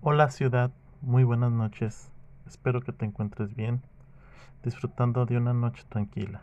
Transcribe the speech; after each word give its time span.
Hola 0.00 0.30
ciudad, 0.30 0.70
muy 1.02 1.24
buenas 1.24 1.50
noches. 1.50 2.12
Espero 2.46 2.80
que 2.82 2.92
te 2.92 3.04
encuentres 3.04 3.56
bien, 3.56 3.82
disfrutando 4.62 5.26
de 5.26 5.36
una 5.36 5.52
noche 5.52 5.82
tranquila. 5.88 6.40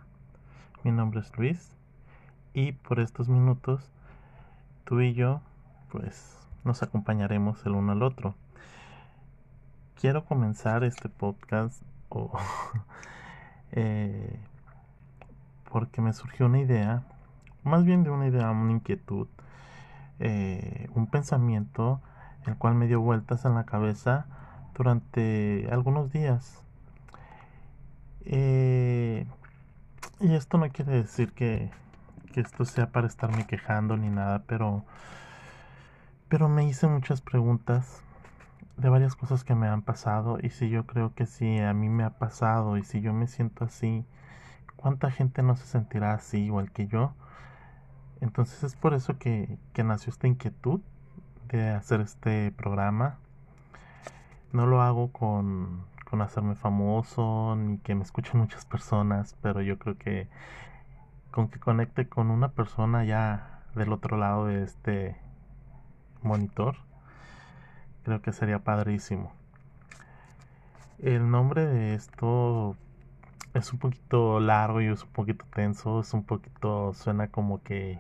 Mi 0.84 0.92
nombre 0.92 1.22
es 1.22 1.32
Luis 1.38 1.72
y 2.54 2.74
por 2.74 3.00
estos 3.00 3.30
minutos 3.30 3.90
tú 4.84 5.00
y 5.00 5.14
yo 5.14 5.40
pues 5.90 6.38
nos 6.66 6.84
acompañaremos 6.84 7.66
el 7.66 7.76
uno 7.76 7.94
al 7.94 8.04
otro. 8.04 8.36
Quiero 10.02 10.26
comenzar 10.26 10.84
este 10.84 11.08
podcast 11.08 11.82
eh, 13.72 14.38
porque 15.72 16.02
me 16.02 16.12
surgió 16.12 16.48
una 16.48 16.60
idea, 16.60 17.04
más 17.64 17.86
bien 17.86 18.04
de 18.04 18.10
una 18.10 18.28
idea, 18.28 18.52
una 18.52 18.74
inquietud, 18.74 19.30
eh, 20.20 20.90
un 20.94 21.08
pensamiento 21.08 22.02
el 22.48 22.58
cual 22.58 22.76
me 22.76 22.88
dio 22.88 23.02
vueltas 23.02 23.46
en 23.46 23.56
la 23.56 23.66
cabeza 23.66 24.26
durante 24.76 25.68
algunos 25.72 26.12
días. 26.12 26.62
Eh, 28.26 29.26
y 30.20 30.34
esto 30.34 30.58
no 30.58 30.70
quiere 30.70 30.94
decir 30.94 31.32
que, 31.34 31.72
que 32.34 32.42
esto 32.42 32.66
sea 32.66 32.92
para 32.92 33.08
estarme 33.08 33.46
quejando 33.48 33.98
ni 33.98 34.10
nada, 34.10 34.44
pero, 34.48 34.84
pero 36.28 36.50
me 36.50 36.66
hice 36.68 36.88
muchas 36.88 37.22
preguntas 37.22 38.02
de 38.78 38.90
varias 38.90 39.16
cosas 39.16 39.44
que 39.44 39.56
me 39.56 39.68
han 39.68 39.82
pasado 39.82 40.38
y 40.42 40.50
si 40.50 40.70
yo 40.70 40.86
creo 40.86 41.14
que 41.14 41.26
si 41.26 41.60
a 41.60 41.74
mí 41.74 41.88
me 41.90 42.04
ha 42.04 42.12
pasado 42.12 42.78
y 42.78 42.84
si 42.84 43.02
yo 43.02 43.14
me 43.14 43.28
siento 43.28 43.66
así, 43.66 44.06
¿cuánta 44.76 45.12
gente 45.12 45.44
no 45.44 45.56
se 45.56 45.66
sentirá 45.66 46.14
así 46.14 46.40
igual 46.40 46.72
que 46.72 46.88
yo? 46.88 47.14
Entonces 48.22 48.64
es 48.64 48.76
por 48.76 48.94
eso 48.94 49.18
que, 49.18 49.58
que 49.74 49.84
nació 49.84 50.12
esta 50.12 50.28
inquietud 50.28 50.82
de 51.48 51.70
hacer 51.70 52.02
este 52.02 52.52
programa. 52.52 53.18
No 54.52 54.66
lo 54.66 54.82
hago 54.82 55.12
con, 55.12 55.86
con 56.10 56.22
hacerme 56.22 56.56
famoso 56.56 57.56
ni 57.58 57.78
que 57.80 57.96
me 57.96 58.04
escuchen 58.04 58.40
muchas 58.40 58.66
personas, 58.66 59.36
pero 59.42 59.62
yo 59.62 59.78
creo 59.78 59.98
que 59.98 60.28
con 61.32 61.50
que 61.50 61.60
conecte 61.60 62.08
con 62.08 62.32
una 62.32 62.50
persona 62.50 63.04
ya 63.04 63.62
del 63.76 63.92
otro 63.92 64.18
lado 64.18 64.46
de 64.46 64.64
este 64.64 65.18
monitor, 66.22 66.78
creo 68.04 68.22
que 68.22 68.32
sería 68.32 68.60
padrísimo. 68.60 69.34
El 71.00 71.30
nombre 71.30 71.66
de 71.66 71.94
esto 71.94 72.78
es 73.54 73.72
un 73.74 73.80
poquito 73.80 74.40
largo 74.40 74.82
y 74.82 74.88
es 74.88 75.04
un 75.04 75.10
poquito 75.10 75.46
tenso, 75.54 76.00
es 76.00 76.14
un 76.14 76.24
poquito, 76.24 76.94
suena 76.94 77.28
como 77.28 77.62
que, 77.64 78.00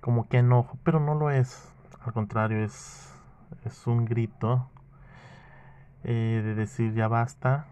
como 0.00 0.28
que 0.28 0.38
enojo, 0.38 0.78
pero 0.84 1.00
no 1.00 1.14
lo 1.14 1.30
es. 1.30 1.72
Al 2.06 2.12
contrario, 2.12 2.64
es, 2.64 3.12
es 3.64 3.84
un 3.88 4.04
grito 4.04 4.70
eh, 6.04 6.40
de 6.44 6.54
decir 6.54 6.94
ya 6.94 7.08
basta, 7.08 7.66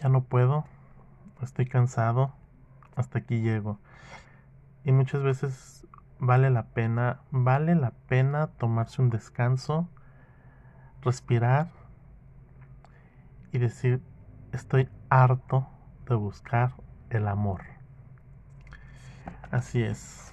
ya 0.00 0.08
no 0.08 0.22
puedo, 0.22 0.64
estoy 1.42 1.66
cansado, 1.66 2.32
hasta 2.94 3.18
aquí 3.18 3.40
llego. 3.40 3.80
Y 4.84 4.92
muchas 4.92 5.24
veces 5.24 5.88
vale 6.20 6.50
la 6.50 6.66
pena, 6.66 7.18
vale 7.32 7.74
la 7.74 7.90
pena 7.90 8.46
tomarse 8.46 9.02
un 9.02 9.10
descanso, 9.10 9.88
respirar 11.02 11.68
y 13.50 13.58
decir, 13.58 14.00
estoy 14.52 14.88
harto 15.08 15.66
de 16.08 16.14
buscar 16.14 16.74
el 17.10 17.26
amor. 17.26 17.62
Así 19.50 19.82
es. 19.82 20.32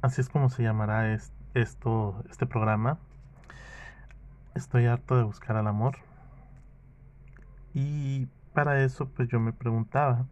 Así 0.00 0.20
es 0.20 0.28
como 0.28 0.50
se 0.50 0.64
llamará 0.64 1.14
este 1.14 1.41
esto, 1.54 2.22
este 2.30 2.46
programa. 2.46 2.98
Estoy 4.54 4.86
harto 4.86 5.16
de 5.16 5.22
buscar 5.22 5.56
al 5.56 5.66
amor. 5.66 5.98
Y 7.74 8.26
para 8.52 8.82
eso 8.82 9.08
pues 9.08 9.28
yo 9.28 9.40
me 9.40 9.52
preguntaba, 9.52 10.26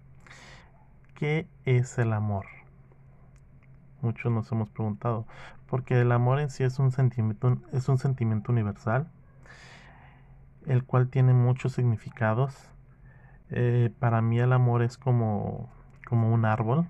¿qué 1.14 1.46
es 1.64 1.98
el 1.98 2.12
amor? 2.12 2.46
Muchos 4.02 4.32
nos 4.32 4.50
hemos 4.52 4.70
preguntado, 4.70 5.26
porque 5.68 6.00
el 6.00 6.12
amor 6.12 6.40
en 6.40 6.50
sí 6.50 6.64
es 6.64 6.78
un 6.78 6.90
sentimiento, 6.90 7.58
es 7.72 7.88
un 7.88 7.98
sentimiento 7.98 8.52
universal, 8.52 9.08
el 10.66 10.84
cual 10.84 11.08
tiene 11.08 11.34
muchos 11.34 11.74
significados. 11.74 12.54
Eh, 13.50 13.92
para 13.98 14.22
mí 14.22 14.38
el 14.38 14.52
amor 14.52 14.82
es 14.82 14.96
como, 14.96 15.68
como 16.06 16.32
un 16.32 16.44
árbol, 16.44 16.86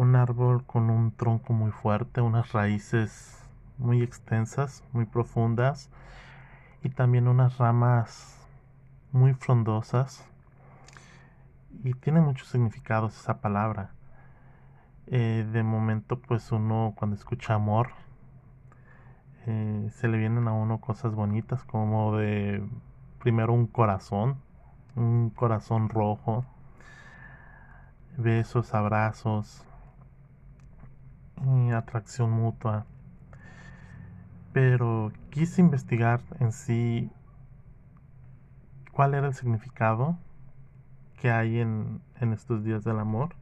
un 0.00 0.16
árbol 0.16 0.64
con 0.64 0.88
un 0.88 1.12
tronco 1.12 1.52
muy 1.52 1.70
fuerte, 1.72 2.22
unas 2.22 2.52
raíces 2.52 3.46
muy 3.76 4.02
extensas, 4.02 4.82
muy 4.94 5.04
profundas 5.04 5.90
y 6.82 6.88
también 6.88 7.28
unas 7.28 7.58
ramas 7.58 8.38
muy 9.12 9.34
frondosas. 9.34 10.26
Y 11.84 11.92
tiene 11.92 12.22
muchos 12.22 12.48
significados 12.48 13.14
esa 13.14 13.42
palabra. 13.42 13.90
Eh, 15.06 15.46
de 15.52 15.62
momento 15.62 16.18
pues 16.18 16.50
uno 16.50 16.94
cuando 16.96 17.16
escucha 17.16 17.54
amor 17.54 17.90
eh, 19.44 19.86
se 19.90 20.08
le 20.08 20.16
vienen 20.16 20.48
a 20.48 20.52
uno 20.52 20.80
cosas 20.80 21.14
bonitas 21.14 21.62
como 21.64 22.16
de 22.16 22.66
primero 23.18 23.52
un 23.52 23.66
corazón, 23.66 24.36
un 24.96 25.28
corazón 25.28 25.90
rojo, 25.90 26.46
besos, 28.16 28.72
abrazos, 28.72 29.66
atracción 31.76 32.30
mutua. 32.30 32.86
Pero 34.52 35.12
quise 35.30 35.60
investigar 35.60 36.20
en 36.40 36.52
sí 36.52 37.10
cuál 38.92 39.14
era 39.14 39.28
el 39.28 39.34
significado 39.34 40.18
que 41.20 41.30
hay 41.30 41.60
en, 41.60 42.00
en 42.20 42.32
estos 42.32 42.64
días 42.64 42.84
del 42.84 42.98
amor. 42.98 43.34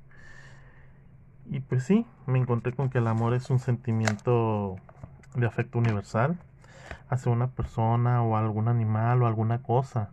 Y 1.47 1.61
pues 1.61 1.85
sí, 1.85 2.07
me 2.27 2.39
encontré 2.39 2.75
con 2.75 2.91
que 2.91 2.99
el 2.99 3.07
amor 3.07 3.33
es 3.33 3.49
un 3.49 3.59
sentimiento 3.59 4.77
de 5.35 5.47
afecto 5.47 5.79
universal 5.79 6.39
hacia 7.09 7.33
una 7.33 7.49
persona 7.49 8.23
o 8.23 8.37
algún 8.37 8.69
animal 8.69 9.23
o 9.23 9.27
alguna 9.27 9.63
cosa. 9.63 10.11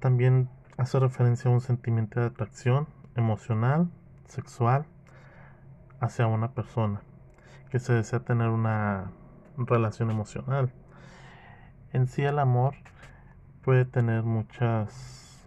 También 0.00 0.48
hace 0.76 0.98
referencia 0.98 1.50
a 1.50 1.54
un 1.54 1.60
sentimiento 1.60 2.18
de 2.20 2.26
atracción 2.26 2.88
emocional, 3.14 3.88
sexual 4.26 4.86
hacia 6.00 6.26
una 6.26 6.52
persona 6.52 7.00
que 7.70 7.78
se 7.78 7.92
desea 7.92 8.20
tener 8.20 8.48
una 8.48 9.10
relación 9.56 10.10
emocional. 10.10 10.72
En 11.92 12.06
sí 12.06 12.22
el 12.22 12.38
amor 12.38 12.74
puede 13.62 13.84
tener 13.84 14.22
muchas, 14.22 15.44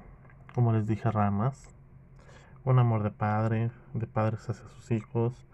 como 0.53 0.73
les 0.73 0.87
dije, 0.87 1.09
ramas. 1.11 1.69
Un 2.65 2.79
amor 2.79 3.03
de 3.03 3.11
padre, 3.11 3.71
de 3.93 4.05
padres 4.05 4.49
hacia 4.49 4.67
sus 4.67 4.91
hijos, 4.91 5.47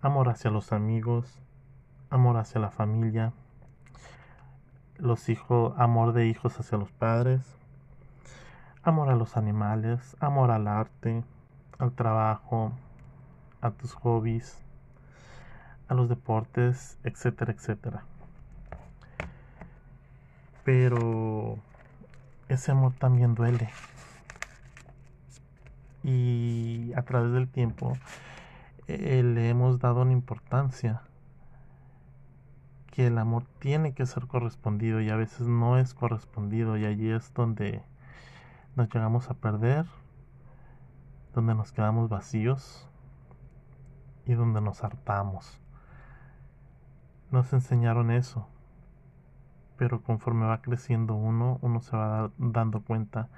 amor 0.00 0.28
hacia 0.28 0.50
los 0.50 0.72
amigos, 0.72 1.40
amor 2.10 2.36
hacia 2.36 2.60
la 2.60 2.70
familia, 2.70 3.32
los 4.96 5.28
hijos, 5.28 5.74
amor 5.78 6.12
de 6.12 6.26
hijos 6.26 6.58
hacia 6.58 6.76
los 6.78 6.90
padres, 6.90 7.56
amor 8.82 9.08
a 9.10 9.16
los 9.16 9.36
animales, 9.36 10.16
amor 10.20 10.50
al 10.50 10.66
arte, 10.66 11.24
al 11.78 11.92
trabajo, 11.92 12.72
a 13.62 13.70
tus 13.70 13.94
hobbies, 13.94 14.58
a 15.88 15.94
los 15.94 16.08
deportes, 16.08 16.98
etcétera, 17.04 17.52
etcétera. 17.52 18.04
Pero 20.64 21.58
ese 22.48 22.72
amor 22.72 22.92
también 22.98 23.34
duele. 23.34 23.70
Y 26.02 26.92
a 26.96 27.02
través 27.02 27.32
del 27.32 27.48
tiempo 27.48 27.96
eh, 28.88 29.22
le 29.22 29.48
hemos 29.48 29.78
dado 29.78 30.02
una 30.02 30.12
importancia 30.12 31.02
que 32.90 33.06
el 33.06 33.16
amor 33.16 33.44
tiene 33.60 33.94
que 33.94 34.04
ser 34.04 34.26
correspondido 34.26 35.00
y 35.00 35.08
a 35.08 35.16
veces 35.16 35.46
no 35.46 35.78
es 35.78 35.94
correspondido 35.94 36.76
y 36.76 36.84
allí 36.84 37.10
es 37.10 37.32
donde 37.32 37.82
nos 38.74 38.92
llegamos 38.92 39.30
a 39.30 39.34
perder, 39.34 39.86
donde 41.32 41.54
nos 41.54 41.72
quedamos 41.72 42.08
vacíos 42.08 42.88
y 44.26 44.34
donde 44.34 44.60
nos 44.60 44.84
hartamos. 44.84 45.60
Nos 47.30 47.52
enseñaron 47.52 48.10
eso, 48.10 48.46
pero 49.76 50.02
conforme 50.02 50.46
va 50.46 50.60
creciendo 50.60 51.14
uno, 51.14 51.58
uno 51.62 51.80
se 51.80 51.96
va 51.96 52.30
dando 52.38 52.82
cuenta 52.82 53.28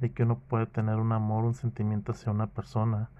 de 0.00 0.12
que 0.12 0.24
uno 0.24 0.38
puede 0.38 0.66
tener 0.66 0.96
un 0.96 1.12
amor, 1.12 1.44
un 1.44 1.54
sentimiento 1.54 2.12
hacia 2.12 2.32
una 2.32 2.46
persona, 2.48 3.10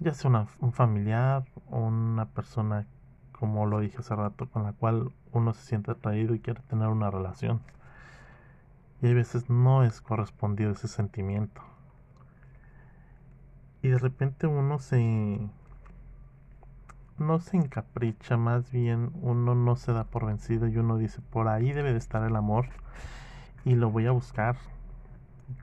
ya 0.00 0.14
sea 0.14 0.46
un 0.60 0.72
familiar 0.72 1.44
o 1.70 1.78
una 1.78 2.26
persona, 2.26 2.86
como 3.32 3.66
lo 3.66 3.80
dije 3.80 3.98
hace 3.98 4.14
rato, 4.14 4.48
con 4.50 4.64
la 4.64 4.72
cual 4.72 5.12
uno 5.32 5.54
se 5.54 5.62
siente 5.62 5.90
atraído 5.90 6.34
y 6.34 6.40
quiere 6.40 6.60
tener 6.62 6.88
una 6.88 7.10
relación. 7.10 7.60
Y 9.00 9.06
hay 9.06 9.14
veces 9.14 9.48
no 9.48 9.84
es 9.84 10.00
correspondido 10.00 10.72
ese 10.72 10.88
sentimiento. 10.88 11.62
Y 13.82 13.88
de 13.88 13.98
repente 13.98 14.46
uno 14.48 14.80
se 14.80 15.48
no 17.18 17.40
se 17.40 17.56
encapricha, 17.56 18.36
más 18.36 18.70
bien 18.70 19.10
uno 19.22 19.54
no 19.54 19.76
se 19.76 19.92
da 19.92 20.04
por 20.04 20.26
vencido 20.26 20.68
y 20.68 20.76
uno 20.76 20.98
dice, 20.98 21.20
por 21.20 21.48
ahí 21.48 21.72
debe 21.72 21.92
de 21.92 21.98
estar 21.98 22.22
el 22.22 22.36
amor 22.36 22.68
y 23.64 23.74
lo 23.74 23.90
voy 23.90 24.06
a 24.06 24.12
buscar. 24.12 24.56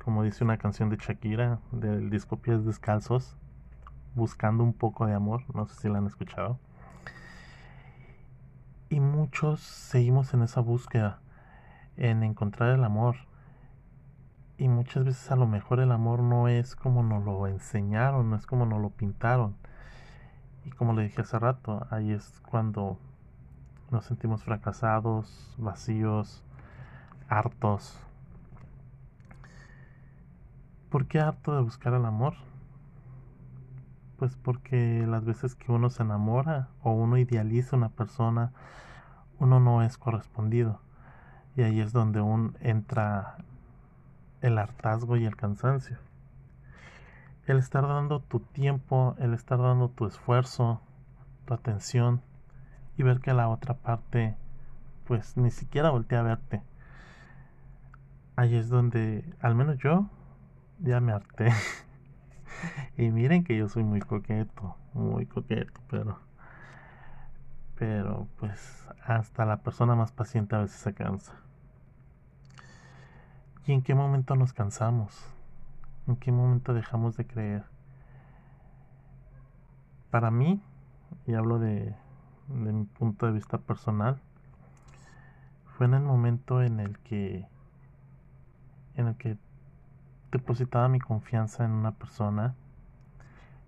Como 0.03 0.23
dice 0.23 0.43
una 0.43 0.57
canción 0.57 0.89
de 0.89 0.97
Shakira 0.97 1.59
del 1.71 2.09
disco 2.09 2.37
Pies 2.37 2.65
Descalzos, 2.65 3.37
buscando 4.15 4.63
un 4.63 4.73
poco 4.73 5.05
de 5.05 5.13
amor, 5.13 5.43
no 5.53 5.65
sé 5.67 5.75
si 5.75 5.89
la 5.89 5.99
han 5.99 6.07
escuchado. 6.07 6.59
Y 8.89 8.99
muchos 8.99 9.59
seguimos 9.61 10.33
en 10.33 10.41
esa 10.41 10.61
búsqueda, 10.61 11.19
en 11.97 12.23
encontrar 12.23 12.71
el 12.71 12.83
amor. 12.83 13.15
Y 14.57 14.69
muchas 14.69 15.03
veces 15.03 15.31
a 15.31 15.35
lo 15.35 15.47
mejor 15.47 15.79
el 15.79 15.91
amor 15.91 16.21
no 16.21 16.47
es 16.47 16.75
como 16.75 17.03
nos 17.03 17.23
lo 17.23 17.45
enseñaron, 17.47 18.29
no 18.29 18.35
es 18.35 18.45
como 18.47 18.65
nos 18.65 18.81
lo 18.81 18.89
pintaron 18.89 19.55
y 20.65 20.71
como 20.71 20.94
le 20.94 21.03
dije 21.03 21.21
hace 21.21 21.38
rato, 21.38 21.85
ahí 21.91 22.12
es 22.12 22.41
cuando 22.50 22.97
nos 23.91 24.06
sentimos 24.06 24.44
fracasados, 24.44 25.56
vacíos, 25.57 26.44
hartos. 27.29 28.00
¿Por 30.89 31.07
qué 31.07 31.19
harto 31.19 31.56
de 31.56 31.62
buscar 31.62 31.94
el 31.94 32.06
amor? 32.06 32.33
Pues 34.17 34.35
porque 34.38 35.06
las 35.07 35.25
veces 35.25 35.56
que 35.56 35.71
uno 35.71 35.89
se 35.89 36.03
enamora 36.03 36.69
o 36.81 36.91
uno 36.91 37.17
idealiza 37.17 37.75
una 37.75 37.89
persona, 37.89 38.51
uno 39.39 39.59
no 39.59 39.83
es 39.83 39.97
correspondido. 39.97 40.79
Y 41.56 41.62
ahí 41.62 41.79
es 41.79 41.94
donde 41.94 42.21
un 42.21 42.57
entra 42.59 43.38
el 44.41 44.57
hartazgo 44.57 45.17
y 45.17 45.25
el 45.25 45.35
cansancio 45.35 45.97
el 47.47 47.57
estar 47.57 47.88
dando 47.88 48.19
tu 48.21 48.39
tiempo, 48.39 49.15
el 49.19 49.33
estar 49.33 49.59
dando 49.59 49.89
tu 49.89 50.06
esfuerzo, 50.06 50.81
tu 51.45 51.53
atención 51.53 52.21
y 52.97 53.03
ver 53.03 53.19
que 53.19 53.33
la 53.33 53.50
otra 53.50 53.75
parte 53.75 54.36
pues 55.06 55.38
ni 55.38 55.51
siquiera 55.51 55.92
voltea 55.92 56.21
a 56.21 56.24
verte. 56.24 56.63
Ahí 58.36 58.56
es 58.56 58.69
donde, 58.69 59.33
al 59.39 59.56
menos 59.56 59.77
yo, 59.77 60.09
ya 60.80 61.00
me 61.00 61.13
harté. 61.13 61.51
y 62.97 63.12
miren 63.12 63.44
que 63.44 63.56
yo 63.56 63.69
soy 63.69 63.83
muy 63.83 64.01
coqueto, 64.01 64.75
muy 64.94 65.25
coqueto, 65.25 65.80
pero 65.89 66.19
pero 67.77 68.27
pues 68.38 68.88
hasta 69.06 69.45
la 69.45 69.57
persona 69.57 69.95
más 69.95 70.12
paciente 70.12 70.56
a 70.56 70.59
veces 70.59 70.80
se 70.80 70.94
cansa. 70.94 71.33
¿Y 73.65 73.74
en 73.74 73.81
qué 73.81 73.95
momento 73.95 74.36
nos 74.36 74.53
cansamos? 74.53 75.34
¿En 76.07 76.15
qué 76.17 76.31
momento 76.31 76.73
dejamos 76.73 77.17
de 77.17 77.25
creer? 77.25 77.63
Para 80.11 80.29
mí, 80.29 80.61
y 81.25 81.33
hablo 81.33 81.57
de, 81.57 81.95
mi 82.47 82.85
punto 82.85 83.25
de 83.25 83.31
vista 83.31 83.57
personal, 83.57 84.21
fue 85.65 85.87
en 85.87 85.95
el 85.95 86.03
momento 86.03 86.61
en 86.61 86.79
el 86.79 86.99
que 86.99 87.47
en 88.95 89.07
el 89.07 89.15
que 89.15 89.37
depositaba 90.31 90.87
mi 90.87 90.99
confianza 90.99 91.65
en 91.65 91.71
una 91.71 91.91
persona, 91.91 92.55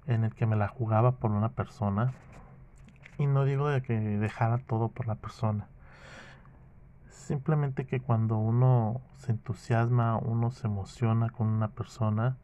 en 0.06 0.24
el 0.24 0.34
que 0.36 0.46
me 0.46 0.56
la 0.56 0.68
jugaba 0.68 1.14
por 1.14 1.32
una 1.32 1.50
persona, 1.50 2.14
y 3.18 3.26
no 3.26 3.46
digo 3.46 3.68
de 3.68 3.82
que 3.82 4.00
dejara 4.00 4.60
todo 4.60 4.90
por 4.90 5.08
la 5.08 5.16
persona, 5.16 5.68
Simplemente 7.28 7.86
que 7.86 8.00
cuando 8.00 8.38
uno 8.38 9.02
se 9.18 9.34
entusiasma, 9.34 10.16
uno 10.16 10.50
se 10.50 10.68
emociona 10.68 11.30
con 11.30 11.48
una 11.48 11.68
persona, 11.68 12.38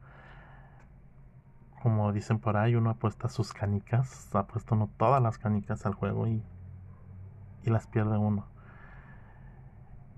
como 1.81 2.11
dicen 2.11 2.37
por 2.37 2.57
ahí, 2.57 2.75
uno 2.75 2.89
apuesta 2.89 3.29
sus 3.29 3.53
canicas, 3.53 4.35
apuesta 4.35 4.75
uno 4.75 4.89
todas 4.97 5.23
las 5.23 5.37
canicas 5.37 5.85
al 5.85 5.93
juego 5.93 6.27
y, 6.27 6.43
y 7.63 7.69
las 7.69 7.87
pierde 7.87 8.17
uno. 8.17 8.45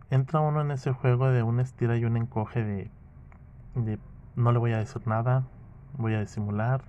Entra 0.09 0.39
uno 0.39 0.61
en 0.61 0.71
ese 0.71 0.93
juego 0.93 1.27
de 1.27 1.43
un 1.43 1.59
estira 1.59 1.95
y 1.95 2.05
un 2.05 2.17
encoge 2.17 2.63
de, 2.63 2.91
de 3.75 3.99
no 4.35 4.51
le 4.51 4.57
voy 4.57 4.71
a 4.71 4.79
decir 4.79 5.05
nada, 5.05 5.43
voy 5.95 6.15
a 6.15 6.21
disimular, 6.21 6.81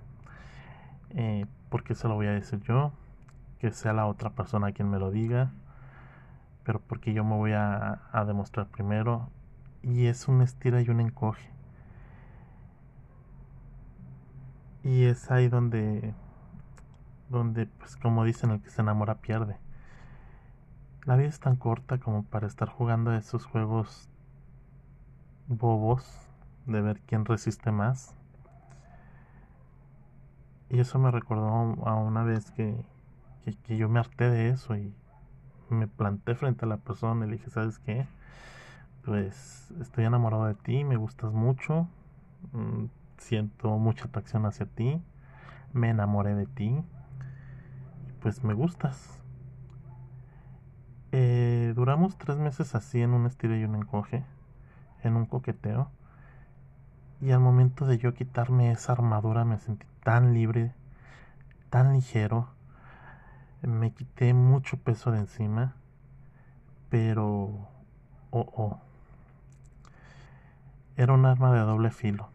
eh, 1.11 1.45
porque 1.69 1.93
se 1.93 2.07
lo 2.07 2.15
voy 2.15 2.25
a 2.25 2.31
decir 2.31 2.59
yo, 2.61 2.91
que 3.59 3.69
sea 3.69 3.93
la 3.93 4.07
otra 4.07 4.31
persona 4.31 4.71
quien 4.71 4.89
me 4.89 4.97
lo 4.97 5.11
diga 5.11 5.51
pero 6.67 6.81
porque 6.81 7.13
yo 7.13 7.23
me 7.23 7.37
voy 7.37 7.53
a, 7.53 8.01
demostrar 8.27 8.67
primero 8.67 9.29
y 9.81 10.07
es 10.07 10.27
un 10.27 10.41
estira 10.41 10.81
y 10.81 10.89
un 10.89 10.99
encoge. 10.99 11.49
Y 14.83 15.05
es 15.05 15.31
ahí 15.31 15.47
donde 15.47 16.13
donde 17.29 17.67
pues 17.67 17.95
como 17.95 18.25
dicen 18.25 18.51
el 18.51 18.61
que 18.61 18.69
se 18.69 18.81
enamora 18.81 19.15
pierde. 19.15 19.55
La 21.05 21.15
vida 21.15 21.29
es 21.29 21.39
tan 21.39 21.55
corta 21.55 21.99
como 21.99 22.23
para 22.23 22.47
estar 22.47 22.67
jugando 22.67 23.13
esos 23.13 23.45
juegos 23.45 24.09
bobos 25.47 26.05
de 26.65 26.81
ver 26.81 26.99
quién 27.05 27.23
resiste 27.23 27.71
más. 27.71 28.13
Y 30.69 30.81
eso 30.81 30.99
me 30.99 31.11
recordó 31.11 31.47
a 31.47 31.95
una 31.95 32.23
vez 32.23 32.51
que, 32.51 32.75
que 33.63 33.77
yo 33.77 33.87
me 33.87 34.01
harté 34.01 34.29
de 34.29 34.49
eso 34.49 34.75
y 34.75 34.93
me 35.69 35.87
planté 35.87 36.35
frente 36.35 36.65
a 36.65 36.67
la 36.67 36.77
persona 36.77 37.25
y 37.25 37.29
le 37.29 37.37
dije, 37.37 37.49
¿sabes 37.49 37.79
qué? 37.79 38.07
Pues 39.05 39.71
estoy 39.79 40.05
enamorado 40.05 40.45
de 40.45 40.55
ti, 40.55 40.83
me 40.83 40.97
gustas 40.97 41.33
mucho, 41.33 41.87
mm, 42.53 42.85
siento 43.17 43.77
mucha 43.77 44.05
atracción 44.05 44.45
hacia 44.45 44.65
ti, 44.65 45.01
me 45.73 45.89
enamoré 45.89 46.35
de 46.35 46.45
ti 46.45 46.83
y 48.07 48.11
pues 48.21 48.43
me 48.43 48.53
gustas. 48.53 49.23
Eh, 51.11 51.73
duramos 51.75 52.17
tres 52.17 52.37
meses 52.37 52.75
así 52.75 53.01
en 53.01 53.11
un 53.11 53.25
estilo 53.25 53.55
y 53.55 53.63
un 53.63 53.75
encoge, 53.75 54.23
en 55.03 55.15
un 55.15 55.25
coqueteo. 55.25 55.89
Y 57.21 57.31
al 57.31 57.39
momento 57.39 57.85
de 57.85 57.97
yo 57.97 58.13
quitarme 58.13 58.71
esa 58.71 58.91
armadura 58.91 59.45
me 59.45 59.57
sentí 59.57 59.87
tan 60.03 60.33
libre, 60.33 60.73
tan 61.69 61.93
ligero 61.93 62.56
me 63.67 63.91
quité 63.91 64.33
mucho 64.33 64.77
peso 64.77 65.11
de 65.11 65.19
encima, 65.19 65.75
pero 66.89 67.67
oh, 68.31 68.47
oh, 68.55 68.77
era 70.95 71.13
un 71.13 71.25
arma 71.25 71.53
de 71.53 71.59
doble 71.59 71.91
filo, 71.91 72.29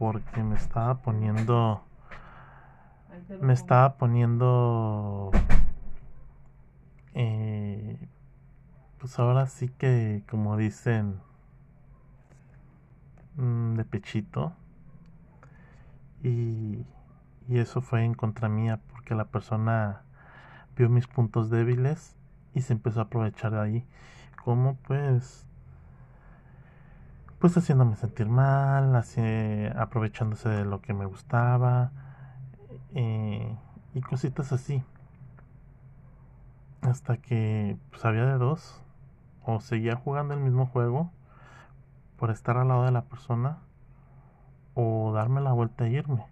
porque 0.00 0.42
me 0.42 0.56
estaba 0.56 0.96
poniendo, 0.96 1.84
me 3.40 3.52
estaba 3.52 3.94
poniendo, 3.94 5.30
eh, 7.14 8.08
pues 8.98 9.16
ahora 9.20 9.46
sí 9.46 9.68
que, 9.68 10.24
como 10.28 10.56
dicen, 10.56 11.20
mm, 13.36 13.74
de 13.74 13.84
pechito, 13.84 14.52
y, 16.24 16.84
y 17.48 17.58
eso 17.58 17.80
fue 17.80 18.04
en 18.04 18.14
contra 18.14 18.48
mía, 18.48 18.80
porque 18.90 19.14
la 19.14 19.26
persona 19.26 20.02
vio 20.76 20.88
mis 20.88 21.06
puntos 21.06 21.50
débiles 21.50 22.16
y 22.54 22.62
se 22.62 22.72
empezó 22.72 23.00
a 23.00 23.04
aprovechar 23.04 23.52
de 23.52 23.60
ahí. 23.60 23.86
Como 24.44 24.76
pues 24.86 25.46
pues 27.38 27.56
haciéndome 27.58 27.96
sentir 27.96 28.26
mal, 28.26 28.96
aprovechándose 29.76 30.48
de 30.48 30.64
lo 30.64 30.80
que 30.80 30.94
me 30.94 31.04
gustaba 31.04 31.92
eh, 32.94 33.54
y 33.92 34.00
cositas 34.00 34.52
así. 34.52 34.82
Hasta 36.80 37.18
que 37.18 37.76
pues 37.90 38.04
había 38.04 38.24
de 38.24 38.38
dos, 38.38 38.82
o 39.44 39.60
seguía 39.60 39.96
jugando 39.96 40.32
el 40.32 40.40
mismo 40.40 40.66
juego 40.66 41.10
por 42.16 42.30
estar 42.30 42.56
al 42.56 42.68
lado 42.68 42.84
de 42.84 42.92
la 42.92 43.02
persona, 43.02 43.58
o 44.74 45.12
darme 45.12 45.42
la 45.42 45.52
vuelta 45.52 45.86
e 45.86 45.90
irme. 45.90 46.24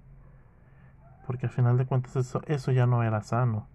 Porque 1.27 1.47
al 1.47 1.53
final 1.53 1.77
de 1.77 1.85
cuentas 1.85 2.17
eso, 2.17 2.41
eso 2.47 2.73
ya 2.73 2.87
no 2.87 3.03
era 3.03 3.23
sano 3.23 3.67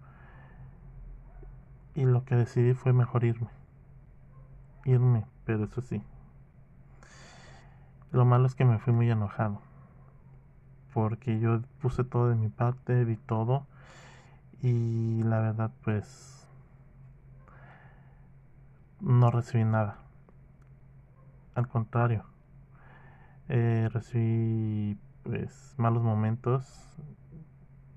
y 1.98 2.04
lo 2.04 2.24
que 2.24 2.36
decidí 2.36 2.74
fue 2.74 2.92
mejor 2.92 3.24
irme. 3.24 3.48
Irme, 4.84 5.26
pero 5.44 5.64
eso 5.64 5.80
sí. 5.80 6.00
Lo 8.12 8.24
malo 8.24 8.46
es 8.46 8.54
que 8.54 8.64
me 8.64 8.78
fui 8.78 8.92
muy 8.92 9.10
enojado. 9.10 9.60
Porque 10.94 11.40
yo 11.40 11.60
puse 11.82 12.04
todo 12.04 12.28
de 12.28 12.36
mi 12.36 12.50
parte, 12.50 13.04
di 13.04 13.16
todo. 13.16 13.66
Y 14.62 15.24
la 15.24 15.40
verdad, 15.40 15.72
pues. 15.82 16.46
No 19.00 19.32
recibí 19.32 19.64
nada. 19.64 19.96
Al 21.56 21.66
contrario. 21.66 22.22
Eh, 23.48 23.88
recibí, 23.92 24.96
pues, 25.24 25.74
malos 25.78 26.04
momentos. 26.04 26.96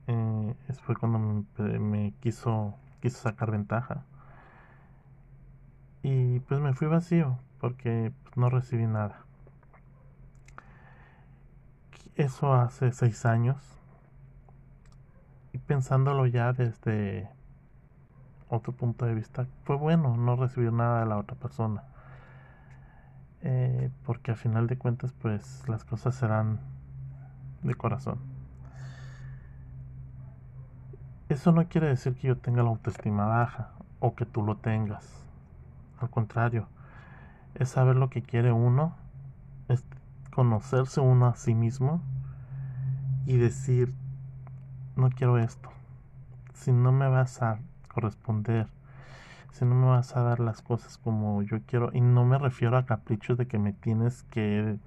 Eh, 0.07 0.55
fue 0.85 0.95
cuando 0.95 1.19
me 1.19 2.15
quiso 2.19 2.73
quiso 3.01 3.19
sacar 3.21 3.51
ventaja. 3.51 4.03
Y 6.03 6.39
pues 6.41 6.59
me 6.59 6.73
fui 6.73 6.87
vacío 6.87 7.37
porque 7.59 8.11
pues, 8.23 8.37
no 8.37 8.49
recibí 8.49 8.87
nada. 8.87 9.21
Eso 12.15 12.53
hace 12.53 12.91
seis 12.91 13.25
años. 13.25 13.57
pensándolo 15.67 16.25
ya 16.25 16.51
desde 16.53 17.29
otro 18.49 18.73
punto 18.73 19.05
de 19.05 19.13
vista, 19.13 19.47
fue 19.63 19.77
bueno 19.77 20.17
no 20.17 20.35
recibir 20.35 20.73
nada 20.73 21.01
de 21.01 21.05
la 21.05 21.17
otra 21.17 21.35
persona. 21.37 21.83
Eh, 23.41 23.89
porque 24.05 24.31
a 24.31 24.35
final 24.35 24.67
de 24.67 24.77
cuentas, 24.77 25.13
pues 25.13 25.63
las 25.67 25.83
cosas 25.85 26.15
serán 26.15 26.59
de 27.63 27.75
corazón. 27.75 28.40
Eso 31.31 31.53
no 31.53 31.65
quiere 31.69 31.87
decir 31.87 32.13
que 32.15 32.27
yo 32.27 32.35
tenga 32.35 32.61
la 32.61 32.71
autoestima 32.71 33.25
baja 33.25 33.69
o 34.01 34.15
que 34.15 34.25
tú 34.25 34.43
lo 34.43 34.57
tengas. 34.57 35.07
Al 36.01 36.09
contrario, 36.09 36.67
es 37.55 37.69
saber 37.69 37.95
lo 37.95 38.09
que 38.09 38.21
quiere 38.21 38.51
uno, 38.51 38.97
es 39.69 39.85
conocerse 40.35 40.99
uno 40.99 41.27
a 41.27 41.35
sí 41.37 41.55
mismo 41.55 42.01
y 43.25 43.37
decir, 43.37 43.93
no 44.97 45.09
quiero 45.09 45.37
esto. 45.37 45.69
Si 46.53 46.73
no 46.73 46.91
me 46.91 47.07
vas 47.07 47.41
a 47.41 47.59
corresponder, 47.93 48.67
si 49.53 49.63
no 49.63 49.73
me 49.73 49.87
vas 49.87 50.17
a 50.17 50.23
dar 50.23 50.41
las 50.41 50.61
cosas 50.61 50.97
como 50.97 51.43
yo 51.43 51.61
quiero, 51.65 51.91
y 51.93 52.01
no 52.01 52.25
me 52.25 52.39
refiero 52.39 52.77
a 52.77 52.85
caprichos 52.85 53.37
de 53.37 53.47
que 53.47 53.57
me 53.57 53.71
tienes 53.71 54.23
que, 54.23 54.79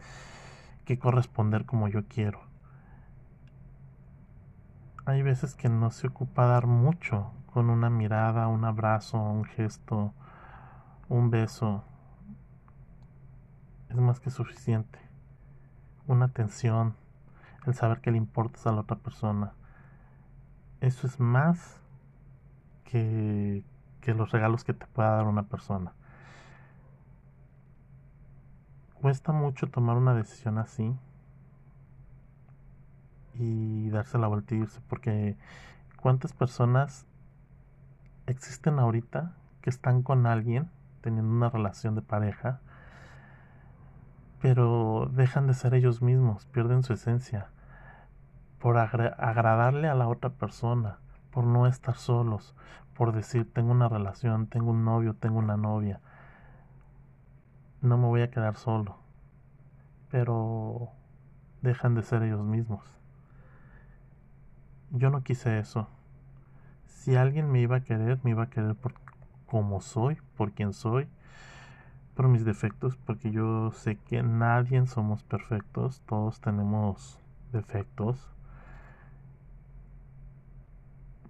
que 0.85 0.99
corresponder 0.99 1.65
como 1.65 1.89
yo 1.89 2.05
quiero. 2.07 2.54
Hay 5.07 5.21
veces 5.21 5.55
que 5.55 5.69
no 5.69 5.91
se 5.91 6.07
ocupa 6.07 6.47
dar 6.47 6.67
mucho 6.67 7.31
con 7.53 7.69
una 7.69 7.91
mirada, 7.91 8.49
un 8.49 8.65
abrazo, 8.65 9.19
un 9.19 9.45
gesto, 9.45 10.15
un 11.11 11.29
beso. 11.29 11.85
Es 13.91 13.97
más 13.97 14.19
que 14.19 14.31
suficiente. 14.31 14.99
Una 16.07 16.27
atención, 16.27 16.97
el 17.67 17.75
saber 17.75 18.01
que 18.01 18.13
le 18.13 18.17
importas 18.17 18.67
a 18.67 18.73
la 18.73 18.81
otra 18.81 18.97
persona. 18.97 19.53
Eso 20.81 21.07
es 21.07 21.21
más 21.21 21.83
que, 22.85 23.63
que 24.01 24.15
los 24.15 24.31
regalos 24.33 24.65
que 24.65 24.73
te 24.73 24.87
pueda 24.87 25.17
dar 25.17 25.27
una 25.27 25.43
persona. 25.43 25.93
Cuesta 28.95 29.33
mucho 29.33 29.69
tomar 29.69 29.99
una 29.99 30.15
decisión 30.15 30.57
así 30.57 30.97
y 33.35 33.91
darse 33.91 34.19
la 34.19 34.29
vuelta 34.29 34.55
irse 34.55 34.81
porque 34.89 35.37
cuántas 36.01 36.33
personas 36.33 37.07
existen 38.27 38.79
ahorita 38.79 39.35
que 39.61 39.71
están 39.71 40.03
con 40.03 40.27
alguien 40.27 40.71
teniendo 41.01 41.31
una 41.31 41.51
relación 41.51 41.95
de 41.95 42.03
pareja, 42.03 42.61
pero 44.41 45.11
dejan 45.13 45.47
de 45.47 45.55
ser 45.55 45.75
ellos 45.75 46.03
mismos, 46.03 46.47
pierden 46.47 46.83
su 46.83 46.93
esencia 46.93 47.49
por 48.59 48.79
agradarle 48.79 49.89
a 49.89 49.95
la 49.95 50.09
otra 50.09 50.31
persona, 50.31 50.97
por 51.31 51.45
no 51.45 51.67
estar 51.67 51.97
solos, 51.97 52.55
por 52.95 53.13
decir 53.13 53.53
tengo 53.53 53.71
una 53.73 53.91
relación, 53.91 54.47
tengo 54.47 54.71
un 54.71 54.85
novio, 54.85 55.15
tengo 55.15 55.39
una 55.39 55.59
novia, 55.59 56.01
no 57.83 57.99
me 57.99 58.07
voy 58.07 58.23
a 58.23 58.31
quedar 58.31 58.57
solo, 58.57 58.97
pero 60.11 60.89
dejan 61.61 61.95
de 61.95 62.03
ser 62.03 62.23
ellos 62.23 62.43
mismos. 62.43 63.04
Yo 64.95 65.11
no 65.11 65.23
quise 65.23 65.59
eso 65.59 65.89
si 67.05 67.17
alguien 67.17 67.53
me 67.53 67.61
iba 67.61 67.77
a 67.77 67.81
querer, 67.81 68.19
me 68.23 68.31
iba 68.31 68.45
a 68.45 68.49
querer 68.49 68.75
por 68.77 68.95
como 69.47 69.83
soy, 69.83 70.17
por 70.39 70.53
quien 70.53 70.73
soy, 70.73 71.07
por 72.15 72.29
mis 72.29 72.47
defectos, 72.47 72.97
porque 72.97 73.31
yo 73.31 73.73
sé 73.73 73.97
que 73.97 74.23
nadie 74.23 74.87
somos 74.87 75.23
perfectos, 75.23 76.01
todos 76.07 76.41
tenemos 76.41 77.19
defectos. 77.53 78.31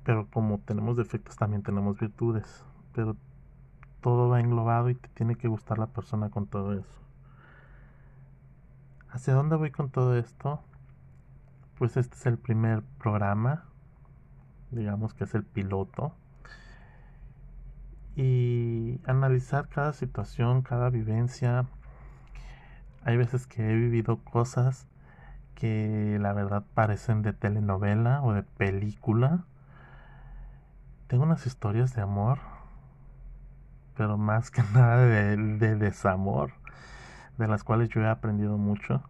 Pero 0.04 0.28
como 0.30 0.58
tenemos 0.58 0.96
defectos, 0.96 1.34
también 1.36 1.64
tenemos 1.64 1.98
virtudes. 1.98 2.64
Pero 2.94 3.16
todo 4.00 4.28
va 4.28 4.38
englobado 4.38 4.90
y 4.90 4.94
te 4.94 5.08
tiene 5.08 5.34
que 5.34 5.48
gustar 5.48 5.78
la 5.78 5.88
persona 5.88 6.30
con 6.30 6.46
todo 6.46 6.72
eso. 6.74 7.00
¿Hacia 9.10 9.34
dónde 9.34 9.56
voy 9.56 9.72
con 9.72 9.90
todo 9.90 10.16
esto? 10.16 10.60
Pues 11.84 11.98
este 11.98 12.16
es 12.16 12.24
el 12.24 12.38
primer 12.38 12.82
programa 12.98 13.64
digamos 14.70 15.12
que 15.12 15.24
es 15.24 15.34
el 15.34 15.44
piloto, 15.44 16.14
y 18.16 19.02
analizar 19.04 19.68
cada 19.68 19.92
situación, 19.92 20.62
cada 20.62 20.88
vivencia. 20.88 21.66
Hay 23.04 23.18
veces 23.18 23.46
que 23.46 23.70
he 23.70 23.74
vivido 23.74 24.16
cosas 24.16 24.86
que 25.54 26.16
la 26.18 26.32
verdad 26.32 26.64
parecen 26.72 27.20
de 27.20 27.34
telenovela 27.34 28.22
o 28.22 28.32
de 28.32 28.44
película. 28.44 29.44
Tengo 31.06 31.24
unas 31.24 31.44
historias 31.44 31.94
de 31.94 32.00
amor, 32.00 32.38
pero 33.94 34.16
más 34.16 34.50
que 34.50 34.62
nada 34.72 35.04
de, 35.04 35.36
de 35.36 35.76
desamor, 35.76 36.54
de 37.36 37.46
las 37.46 37.62
cuales 37.62 37.90
yo 37.90 38.00
he 38.00 38.08
aprendido 38.08 38.56
mucho 38.56 39.02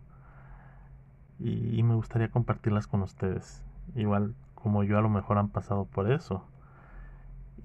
y, 1.44 1.82
me 1.82 1.94
gustaría 1.94 2.30
compartirlas 2.30 2.86
con 2.86 3.02
ustedes. 3.02 3.62
Igual 3.94 4.34
como 4.54 4.82
yo 4.82 4.96
a 4.96 5.02
lo 5.02 5.10
mejor 5.10 5.36
han 5.36 5.50
pasado 5.50 5.84
por 5.84 6.10
eso. 6.10 6.42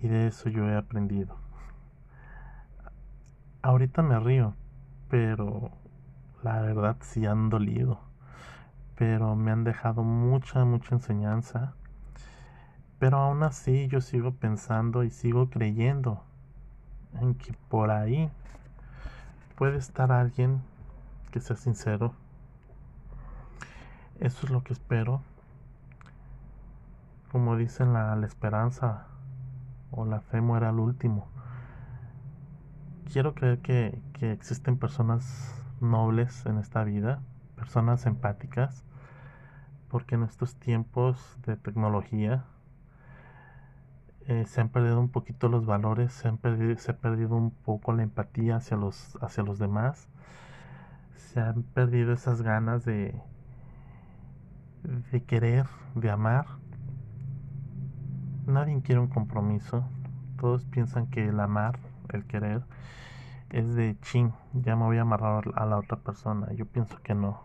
Y 0.01 0.09
de 0.09 0.27
eso 0.27 0.49
yo 0.49 0.67
he 0.67 0.75
aprendido. 0.75 1.37
Ahorita 3.61 4.01
me 4.01 4.19
río, 4.19 4.53
pero 5.09 5.71
la 6.43 6.59
verdad 6.61 6.97
sí 6.99 7.25
han 7.25 7.49
dolido. 7.49 8.01
Pero 8.97 9.37
me 9.37 9.51
han 9.51 9.63
dejado 9.63 10.03
mucha, 10.03 10.65
mucha 10.65 10.95
enseñanza. 10.95 11.73
Pero 12.99 13.17
aún 13.17 13.43
así 13.43 13.87
yo 13.87 14.01
sigo 14.01 14.33
pensando 14.33 15.05
y 15.05 15.09
sigo 15.09 15.49
creyendo 15.49 16.21
en 17.21 17.33
que 17.33 17.53
por 17.69 17.91
ahí 17.91 18.29
puede 19.55 19.77
estar 19.77 20.11
alguien 20.11 20.61
que 21.31 21.39
sea 21.39 21.55
sincero. 21.55 22.13
Eso 24.19 24.45
es 24.45 24.51
lo 24.51 24.63
que 24.63 24.73
espero 24.73 25.21
como 27.31 27.57
dicen, 27.57 27.93
la, 27.93 28.19
esperanza 28.25 29.05
o 29.91 30.05
la 30.05 30.19
fe 30.19 30.41
muere 30.41 30.65
al 30.65 30.79
último. 30.79 31.27
Quiero 33.11 33.33
creer 33.33 33.59
que, 33.59 34.01
que 34.13 34.31
existen 34.31 34.77
personas 34.77 35.63
nobles 35.79 36.45
en 36.45 36.57
esta 36.57 36.83
vida, 36.83 37.21
personas 37.55 38.05
empáticas, 38.05 38.83
porque 39.89 40.15
en 40.15 40.23
estos 40.23 40.55
tiempos 40.55 41.37
de 41.45 41.55
tecnología 41.55 42.45
eh, 44.27 44.45
se 44.45 44.61
han 44.61 44.69
perdido 44.69 44.99
un 44.99 45.09
poquito 45.09 45.49
los 45.49 45.65
valores, 45.65 46.13
se, 46.13 46.27
han 46.27 46.37
perdido, 46.37 46.77
se 46.77 46.91
ha 46.91 46.97
perdido 46.97 47.35
un 47.35 47.51
poco 47.51 47.93
la 47.93 48.03
empatía 48.03 48.57
hacia 48.57 48.77
los, 48.77 49.17
hacia 49.21 49.43
los 49.43 49.59
demás, 49.59 50.07
se 51.15 51.39
han 51.39 51.63
perdido 51.63 52.13
esas 52.13 52.41
ganas 52.41 52.85
de, 52.85 53.19
de 54.83 55.23
querer, 55.23 55.65
de 55.95 56.09
amar 56.09 56.45
nadie 58.49 58.81
quiere 58.81 58.99
un 58.99 59.07
compromiso. 59.07 59.85
Todos 60.39 60.65
piensan 60.65 61.07
que 61.07 61.27
el 61.27 61.39
amar, 61.39 61.79
el 62.09 62.25
querer, 62.25 62.63
es 63.49 63.75
de 63.75 63.97
chin, 64.01 64.33
ya 64.53 64.75
me 64.75 64.85
voy 64.85 64.97
a 64.97 65.01
amarrar 65.01 65.51
a 65.55 65.65
la 65.65 65.77
otra 65.77 65.97
persona. 65.97 66.51
Yo 66.53 66.65
pienso 66.65 67.01
que 67.01 67.13
no. 67.13 67.43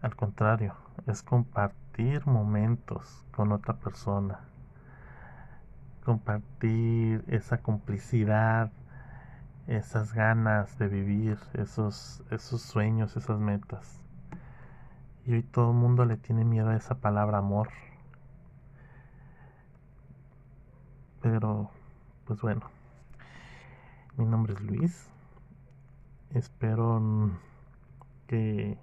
Al 0.00 0.16
contrario, 0.16 0.74
es 1.06 1.22
compartir 1.22 2.26
momentos 2.26 3.24
con 3.32 3.52
otra 3.52 3.74
persona. 3.74 4.40
Compartir 6.04 7.24
esa 7.28 7.58
complicidad, 7.58 8.70
esas 9.66 10.12
ganas 10.12 10.78
de 10.78 10.88
vivir, 10.88 11.38
esos, 11.54 12.22
esos 12.30 12.60
sueños, 12.60 13.16
esas 13.16 13.38
metas. 13.38 14.03
Y 15.26 15.32
hoy 15.32 15.42
todo 15.42 15.70
el 15.70 15.76
mundo 15.76 16.04
le 16.04 16.16
tiene 16.16 16.44
miedo 16.44 16.68
a 16.68 16.76
esa 16.76 16.96
palabra 16.96 17.38
amor. 17.38 17.70
Pero, 21.22 21.70
pues 22.26 22.42
bueno, 22.42 22.62
mi 24.16 24.26
nombre 24.26 24.52
es 24.52 24.60
Luis. 24.60 25.10
Espero 26.30 27.00
que 28.26 28.76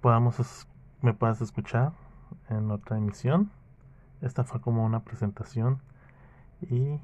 podamos 0.00 0.66
me 1.02 1.14
puedas 1.14 1.40
escuchar 1.40 1.92
en 2.48 2.70
otra 2.70 2.98
emisión. 2.98 3.50
Esta 4.20 4.44
fue 4.44 4.60
como 4.60 4.84
una 4.84 5.00
presentación 5.00 5.80
y 6.62 7.00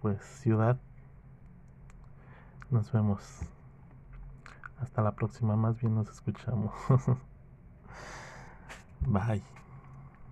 pues 0.00 0.22
ciudad. 0.22 0.78
Nos 2.70 2.92
vemos. 2.92 3.55
Hasta 4.78 5.02
la 5.02 5.14
próxima, 5.14 5.56
más 5.56 5.80
bien 5.80 5.94
nos 5.94 6.08
escuchamos. 6.10 6.72
Bye. 9.06 9.42